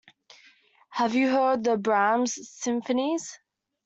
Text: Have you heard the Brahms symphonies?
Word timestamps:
Have 0.89 1.13
you 1.13 1.29
heard 1.29 1.63
the 1.63 1.77
Brahms 1.77 2.33
symphonies? 2.57 3.37